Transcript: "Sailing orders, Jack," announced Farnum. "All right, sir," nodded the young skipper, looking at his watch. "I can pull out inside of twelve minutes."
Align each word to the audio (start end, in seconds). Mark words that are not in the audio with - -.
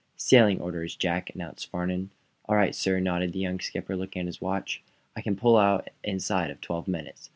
"Sailing 0.17 0.59
orders, 0.59 0.95
Jack," 0.95 1.29
announced 1.29 1.69
Farnum. 1.69 2.09
"All 2.49 2.55
right, 2.55 2.73
sir," 2.73 2.99
nodded 2.99 3.33
the 3.33 3.39
young 3.39 3.59
skipper, 3.59 3.95
looking 3.95 4.21
at 4.21 4.25
his 4.25 4.41
watch. 4.41 4.81
"I 5.15 5.21
can 5.21 5.35
pull 5.35 5.57
out 5.57 5.91
inside 6.03 6.49
of 6.49 6.59
twelve 6.59 6.87
minutes." 6.87 7.29